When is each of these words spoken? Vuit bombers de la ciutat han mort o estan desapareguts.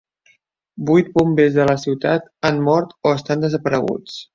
Vuit 0.87 1.11
bombers 1.19 1.53
de 1.59 1.69
la 1.73 1.77
ciutat 1.85 2.29
han 2.51 2.67
mort 2.71 3.01
o 3.09 3.17
estan 3.23 3.49
desapareguts. 3.49 4.23